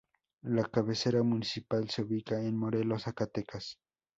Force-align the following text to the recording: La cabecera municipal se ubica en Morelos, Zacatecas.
La 0.47 0.63
cabecera 0.65 1.21
municipal 1.21 1.87
se 1.91 2.01
ubica 2.01 2.41
en 2.41 2.57
Morelos, 2.57 3.03
Zacatecas. 3.03 3.77